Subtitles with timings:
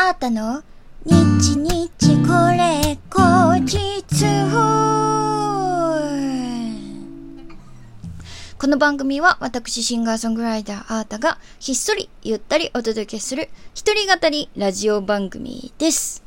[0.00, 0.62] あーたの？
[1.06, 1.90] 日日
[2.24, 4.06] これ後日
[8.56, 16.22] この番組は私シンガーソングライターあーたがひっそりゆったりお届けする一人語りラジオ番組です。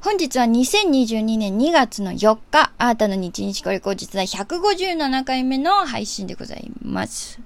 [0.00, 7.40] 本日は2022年2月の4日、あーたの日日これ後日第157回目の配信でございます。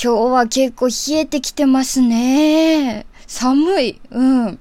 [0.00, 3.06] 今日は結構冷えてきてますね。
[3.26, 4.00] 寒い。
[4.10, 4.58] うん。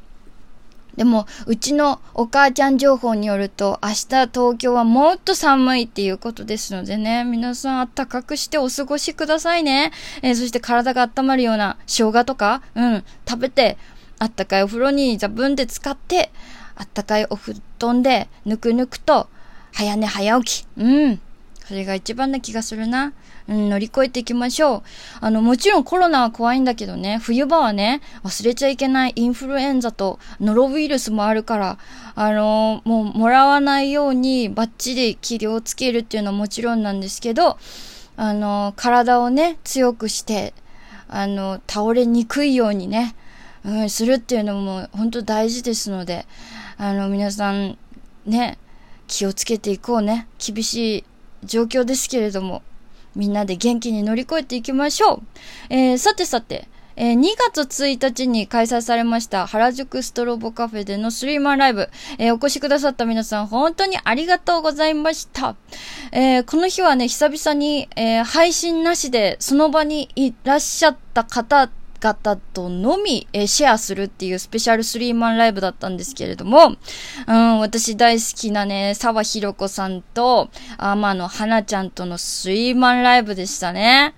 [0.96, 3.96] でも、うちのお母ちゃん情報によると、明日
[4.28, 9.92] 東京はもっと寒いっていうことですのでね、皆さん暖かくしてお過ごしくださいね。
[10.21, 13.78] えーそして体が温まるような生姜とか、うん、食べて、
[14.20, 16.32] あったかいお風呂にザブンで使って、
[16.75, 19.28] あったかいお布団でぬくぬくと、
[19.73, 20.68] 早寝早起き。
[20.78, 21.21] うん。
[21.65, 23.13] それが一番な気がするな。
[23.47, 24.81] うん、乗り越えていきましょう。
[25.19, 31.77] あの、もちろんコロナは怖いんだけどね、冬場はね、忘れちゃいけないインフルエンザとノロウイルスもあるから、
[32.16, 37.58] あのもうもらわないようにバッチリ気量をつけるっていうのはもちろんなんですけど、
[38.16, 40.53] あの体をね、強くして、
[41.08, 43.16] あの、倒れにくいようにね、
[43.66, 46.25] うん、するっていうのも本当大事ですので、
[46.77, 47.77] あの、皆さん、
[48.25, 48.58] ね、
[49.08, 50.27] 気をつけていこうね。
[50.38, 51.03] 厳しい
[51.45, 52.63] 状況ですけれども、
[53.16, 55.22] みんなで元気に乗り越えていきましょう。
[55.69, 65.55] えー、さてさて、えー2月1日に開催されました原宿ストロボカフェでのスリーマンライブ、えーお越しくださった皆さん本当にありがとうございました。
[66.11, 71.69] えーこの日はね、久々に、え配信なしでその場にいらっしゃった方
[72.04, 76.76] 方とのみ、えーシェアするっていうスペシャルスリーマンライブだったんですけれども、
[77.28, 84.16] うん、私大好きなね、沢ひろ子さんと、天野花ちゃんとのスリーマンライブでしたね。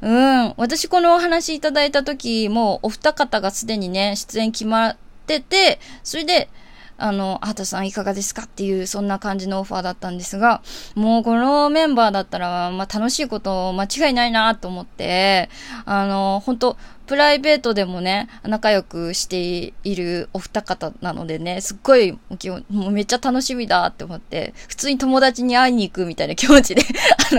[0.00, 0.54] うん。
[0.56, 6.48] 私このお話いただいた時、もうお二方がすでにね、出演決まってて、それで、
[6.96, 10.62] あの、あーたさんいかがですかっていう、そんな感じのオファーだったんですが、
[10.94, 15.50] もうこのメンバーだったら、まあ楽しいこと間違いないなと思って、
[15.84, 16.76] あの、本当
[17.06, 26.82] プライベートでもね、仲良くしているお二方なのでね、すっごい、もうめっちゃ楽しみだって思って、普通に友達に会いに行くみたいな気持ちで、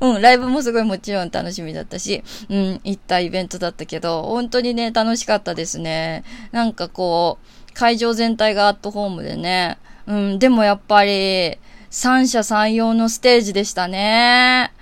[0.00, 6.24] の、うん、ライブもすごいもちろん楽しみだったし、うん、行ったイベントだったけど、本当にね、楽しかったですね。
[6.52, 11.58] なんかこう、会場全体がアットホームでね、うん、でもやっぱり、
[11.90, 14.72] 三者三様のステージでしたね。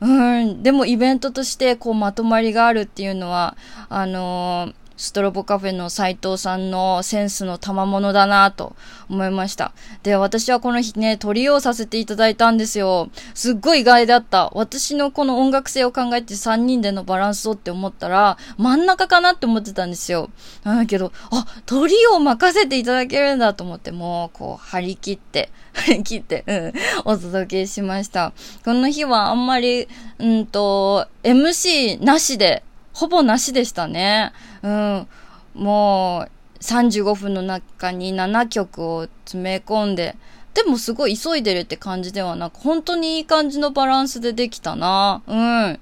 [0.00, 0.06] う
[0.44, 3.56] ん、でもイベントとしてこうまとまりがあるっていうのは、
[3.88, 8.76] あのーストロボカフェの斉藤さんのセンスの賜物だなと
[9.08, 9.72] 思いました。
[10.02, 13.08] で、私はこの日ね、取りをさせていただいたんですよ。
[13.32, 14.50] すっごい意外だった。
[14.52, 20.28] 私のこの音楽性を考えて3人でのバランスをって思ったら、真ん中かなって思ってたんですよ。
[20.64, 26.72] なんだけど、あ、鳥を任せていただけるんだと思って、もう、こう、張り切って、 張り切って、うん、
[27.06, 28.34] お届けしました。
[28.66, 29.88] この日はあんまり、
[30.18, 32.62] うんと、MC なしで、
[32.92, 34.32] ほぼなしでしたね。
[34.62, 35.08] うん。
[35.54, 40.16] もう、35分の中に7曲を詰め込んで、
[40.54, 45.22] でもすごい急いでるって感じではなく、本当にいい感じのバランスでできたな。
[45.26, 45.80] うん。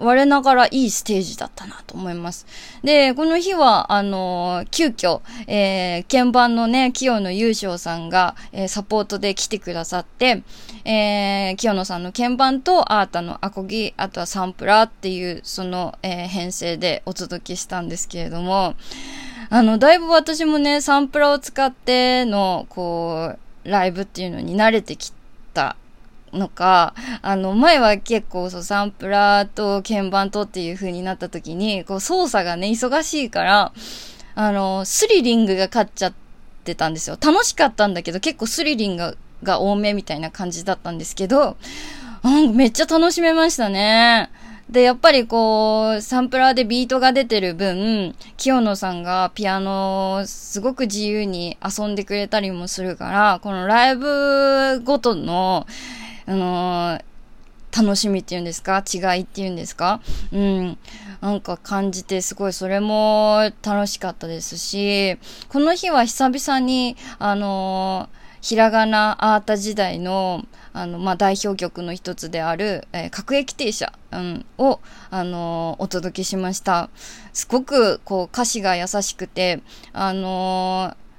[0.00, 2.46] 我ながらいいステージだったなと思います。
[2.82, 10.42] で、この日は、あのー急遽、えー、鍵盤のね、清野優勝さんが、えーサポートで来てくださって、
[10.84, 18.74] えー、清野さんの鍵盤とアータのアコギ、あとはサンプラーっていう、その、えー編成でお届けしたんですけれども、
[19.50, 23.34] あの、だいぶ私もね、サンプラーを使っての、こ
[23.64, 25.12] う、ライブっていうのに慣れてき
[25.52, 25.76] た
[26.32, 33.72] のか、あの、前は結構そう、サンプラーと鍵盤とっていう風になった時に、こう、操作がね、忙しいから、
[34.34, 36.12] あの、スリリングが勝っちゃっ
[36.64, 37.16] てたんですよ。
[37.20, 41.56] 楽しかったんだけど、結構スリリングが多めみたいな感じだったんですけど、
[42.22, 44.30] うん、めっちゃ楽しめましたね。
[44.70, 55.66] で、やっぱりこう、サンプラーでビートが出てる分、清野さんがピアノをすごく自由に遊んでくれたりもするから、このライブごとの、
[56.30, 57.04] あのー
[57.72, 58.82] 楽しみっていうんですか？
[58.92, 60.00] 違いっていうんですか？
[60.32, 60.78] うん。
[61.20, 65.16] なんか感じて、すごいそれも楽しかったですし、
[65.48, 74.80] この日は久々に、あのーひらがなアータ時代の、あの、まあ、代表曲の一つである、えー各駅停車、うん、を、
[75.10, 76.90] あのーお届けしました。
[77.32, 79.62] すごく、こう、歌詞が優しくて、
[79.92, 81.09] あのー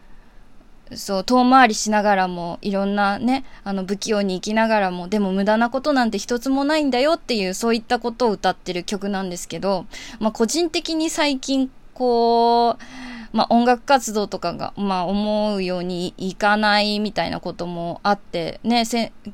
[0.96, 9.86] そう、遠回りしながらも、いろんなね、あの、不器用に生きながらも、でも無駄なことなんて一つもないんだよっていう、そういったことを歌ってる曲なんですけど、
[10.20, 12.84] まあ、個人的に最近、こう、
[13.34, 18.84] まあ音楽活動とかが、まあ思うようにいかないみたいなこともあって、ね、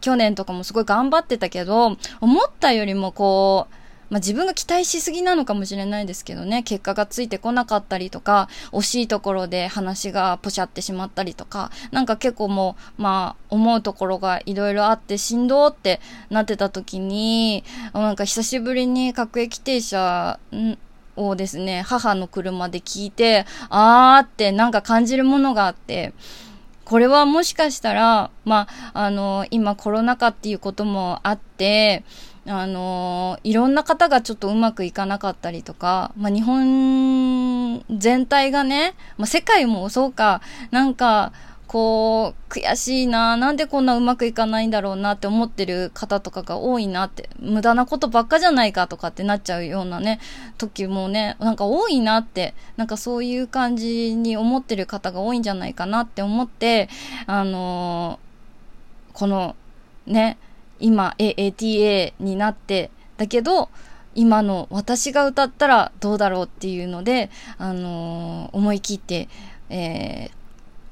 [0.01, 3.74] 去年とかもすごい頑張ってたけど、思ったよりもこう、
[4.09, 16.00] まあ、自分が期待しすぎなのかもしれないですけどね、結果がついてこなかったりとか、惜しいところで話がポシャってしまったりとか、なんか結構もう、まあ、思うところがいろいろあってしんどーって
[16.30, 17.63] なってた時に、
[17.94, 20.39] なんか久しぶりに各駅停車、
[21.18, 26.13] をですね、母の車で聞いて、あーってなんか感じるものがあって、
[26.86, 32.06] これはもしかしたら、まあ、あの、今コロナ禍っていうこともあって、
[32.49, 40.41] あのいろんな方がちょっとうまくいかなかったりとか、まあ、日本全体がね、まあ、世界もそうか、
[40.71, 41.33] なんか、
[41.67, 50.21] こう、悔しいな、なんでこんなうまくいかないんだろうなって思ってる方とかが多いなって、無駄なことばっかじゃないかとかってなっちゃうようなね、
[50.57, 56.88] 時もね、なんか多いなって、なんかそういう感じに思ってる方が多いんじゃないかなって思って、
[57.25, 59.57] あのー、この、
[60.05, 60.38] ね、
[60.79, 63.69] 今 AATA になって、だけど、
[64.15, 69.29] 今の私が歌ったらどうだろうっていうので、あのー、思い切って、
[69.69, 70.31] え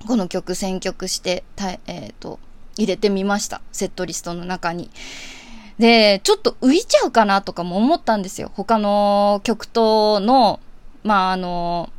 [0.02, 1.44] ー、この曲選曲して、
[1.88, 2.40] えっ、ー、と、
[2.78, 3.62] 入れてみました。
[3.72, 4.92] セットリストの中に。
[5.80, 8.52] で、ちょっと浮いちゃうかなとかも思ったんですよ。
[8.54, 10.60] 他の曲との、
[11.04, 11.90] まあ、あの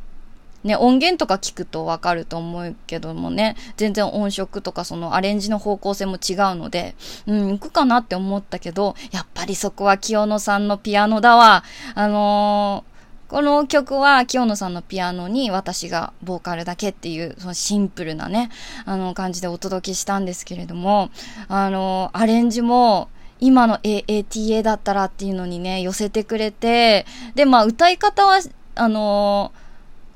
[0.67, 11.63] ね、音源とか聞くとわかると思うけどもね、全然音色とかそのアレンジの方向性も違うので、うん、行くかなって思ったけど、やっぱりそこは清野さんのピアノだわ。
[11.95, 12.97] あのー
[13.27, 18.49] この曲は清野さんのピアノに私がボーカルだけっていう、そのシンプルなね、
[18.85, 21.09] あの感じでお届けしたんですけれども、
[21.49, 23.09] あの、アレンジも
[23.41, 27.05] 今の AATA だったらっていうのにね、寄せてくれて、
[27.35, 28.39] で、まあ歌い方は、
[28.75, 29.66] あのー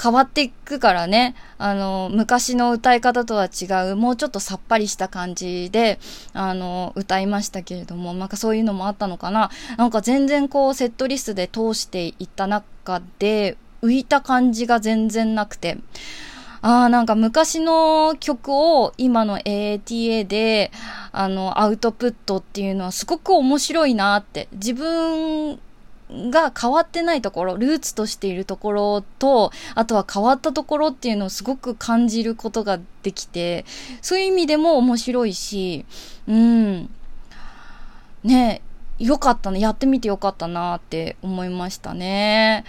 [0.01, 6.00] 変わっていくからね、あの、昔の歌い方とは違う、もうちょっとさっぱりした感じで、
[6.33, 9.51] あの、歌いましたけれども、なんかそういうのもあったのかな。
[9.77, 15.77] なんか全然こう、セットリストで通していった中で、浮いた感じが全然なくて、
[16.63, 20.71] ああ、なんか昔の曲を今の AATA で、
[21.12, 25.59] あの、アウトプットっていうのはすごく面白いなって、自分
[26.30, 33.66] が変わってないところ、ルーツとしているところと、あとは変わったところっていうのをすごく感じることができて、
[34.02, 35.86] そういう意味でも面白いし、
[36.28, 36.90] うん。
[38.24, 38.62] ね
[39.00, 39.60] よかったね。
[39.60, 42.66] やってみてよかったなって思いましたね。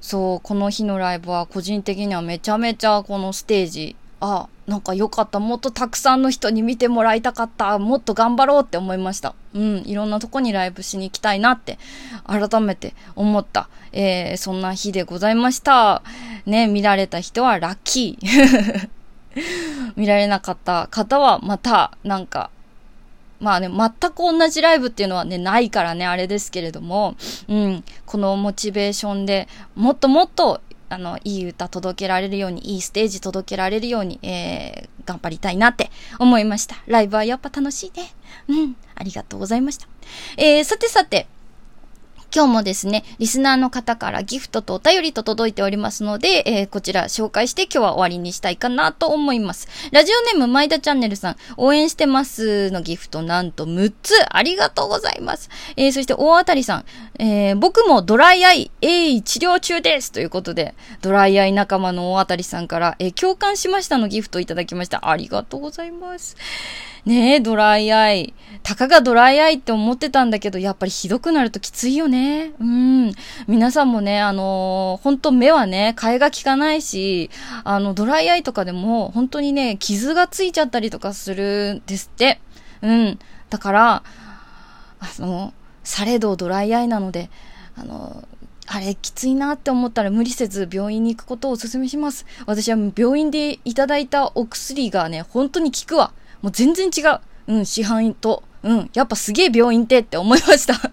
[0.00, 5.38] そう、この日のライブは個人的にはめちゃめちゃこのステージあ、なんか良かった。
[5.38, 7.78] もっとたくさんの人に見てもらいたかった。
[7.78, 9.34] もっと頑張ろうって思いました。
[9.52, 11.78] うん、いろんなとこにライブしに行きたいなって、
[12.26, 16.02] 改めて思った、えー、そんな日でございました。
[16.46, 18.88] ね、見られた人はラッキー。
[19.94, 22.48] 見られなかった方はまた、なんか、
[23.40, 27.14] まあね、全く同じライブっていうのはね、ないからね、あれですけれども、
[27.48, 30.62] うん、このモチベーションでもっともっと
[30.94, 36.76] あの、いい歌届けられるように、いいステージ届けられるように、えー、頑張りたいなって思いました。
[36.86, 38.12] ライブはやっぱ楽しいね。
[38.48, 39.86] うん、ありがとうございました。
[40.36, 41.26] えー、さてさて、
[42.34, 49.68] 今日もですね、リスナーの方からギフトとお便りと届いておりますので、えー、こちら紹介して今日は終わりにしたいかなと思います。
[49.92, 55.48] ラジオネーム前田チャンネルさん、応援してますのギフトなんと6つありがとうございます。
[55.76, 56.84] えー、そして大当たりさん、
[57.20, 65.08] えー、僕もドライアイ、鋭意治療中ですということで、ドライアイ仲間の大当たりさんから、えー、共感しましたのギフトいただきました。
[65.08, 66.36] ありがとうございます。
[67.06, 68.32] ねえ、ドライアイ。
[68.62, 72.23] たかがドライアイって思ってたんだけど、やっぱりひどくなるときついよね。
[72.60, 73.12] うん。
[73.46, 77.30] 皆さんもね、あのー、本当目はね、替えが効かないし、
[77.64, 82.40] あの、ドライアイとかでも、本当にね、傷がついちゃったりとかするんですって。
[82.82, 83.18] うん。
[83.50, 84.02] だから、
[85.00, 85.52] あの、
[85.82, 87.30] されどドライアイなので、
[87.76, 88.26] あの、
[88.66, 92.24] あれきついなって思ったら無理せず病院に行くことをお勧めします。
[92.46, 96.12] 私は病院でいただいたお薬がね、本当に効くわ。
[96.40, 97.20] もう全然違う。
[97.46, 98.42] うん、市販と。
[98.62, 100.90] うん、やっぱすげえ病院ってって思いました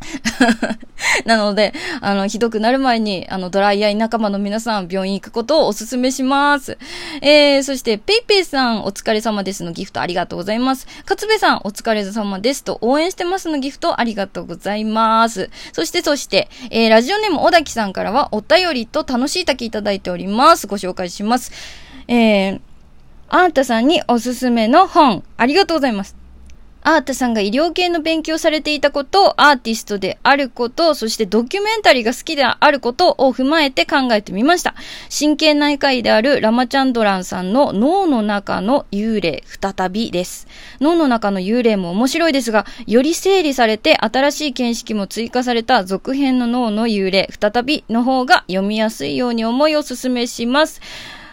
[1.26, 6.78] なので、あの、ひどくなる前に、あの、ドライアイ仲間の皆さん、病院行くことをお勧めします。
[7.20, 10.86] えー、そして、ペイペイさん、お疲れ様ですのギフトありがとうございます。
[11.08, 15.50] 勝部さん、お疲れ様ですと、応援してますのギフトありがとうございます。
[15.72, 20.66] そして、そして、えー、ラジオネーム小滝さんからは、お便りと楽しい滝いただいております。
[20.66, 21.52] ご紹介します。
[22.08, 22.60] えー、
[23.28, 26.17] あんたさんにおすすめの本、ありがとうございます。
[26.88, 34.74] アータさんが医療系の勉強されていたこと、アーティストであること、そしてドキュメンタリーが好きであることを踏まえて考えてみました。
[35.10, 40.48] 神経内科医であるラマチャンドランさんの脳の中の幽霊再びです。
[40.80, 50.80] 脳の中の幽霊も面白いですが、より整理されて新しい見識も追加された続編の脳の幽霊再びの方が読みやすいように思いを進めします。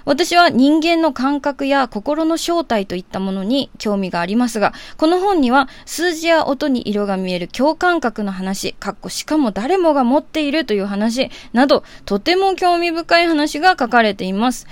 [0.05, 14.67] 私は人間の感覚や心の正体といったものに興味がありますが、この本には数字や音に色が見える共感覚の話、かっこしかも誰もが持っているという話など、とても興味深い話が書かれています。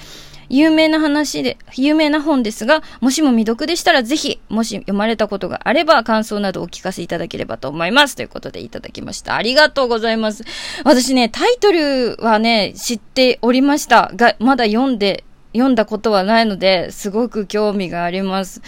[0.49, 8.15] 有名な話で、有名な本ですが、もしも未読でしたらぜひ、もし読まれたことがあれば、感想などお聞かせいただければと思います。
[8.15, 9.35] ということでいただきました。
[9.35, 10.43] ありがとうございます。
[10.83, 15.23] 私ね、タイトルはね、知っておりましたが、まだ読んで、
[15.53, 18.61] 読んだことはないので、すごく興味があります。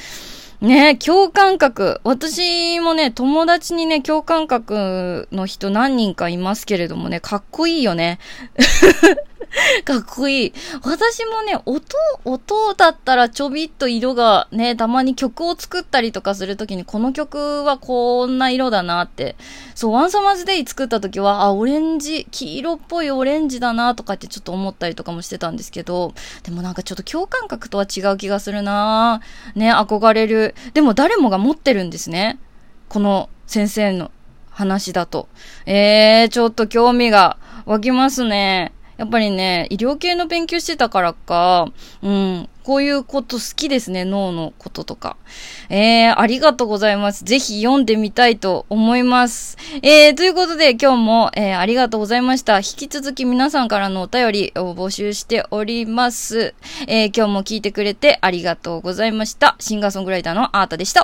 [0.61, 1.99] ね共感覚。
[2.03, 8.19] 私もね、友達にね、共感覚の人何人かいますけれどもね、かっこいいよね。
[9.85, 10.53] かっこいい。
[10.83, 11.83] 私もね、音、
[12.23, 19.35] 音だったらちょびっと色がね、たまに曲を作ったりとかするときに、この曲はこんな色だなって。
[19.75, 29.21] そう、ワンサマーズデイ作ったときは、あ、オレンジ、黄色っぽいオレンジだなとかってちょっと思ったりとかもしてたんですけど、でもなんかちょっと共感覚とは違う気がするな
[29.55, 30.55] ね、憧れる。
[30.73, 32.39] でも誰もが持ってるんですね。
[32.89, 34.11] この先生の
[34.49, 35.27] 話だと。
[35.65, 38.73] えー、ちょっと興味が湧きますね。
[38.97, 41.71] やっぱりね、医療系の勉強してたからか、
[42.01, 45.17] うん、こういうこと好きですね、脳のこととか。
[45.69, 47.23] えー、ありがとうございます。
[47.23, 49.57] ぜひ読んでみたいと思います。
[49.83, 52.57] えー、ということで今日も、えー、ありがとうございました。
[52.57, 56.55] 引き続き皆さんからのお便りを募集しております。
[56.87, 59.55] えー、今日も聞いてくれてありがとうございました。
[59.59, 61.03] シンガーソングライターのアータでした。